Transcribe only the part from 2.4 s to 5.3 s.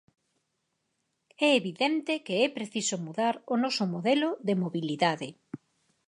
é preciso mudar o noso modelo de mobilidade.